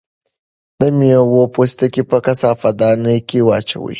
[0.79, 3.89] د مېوو پوستکي په کثافاتدانۍ کې واچوئ.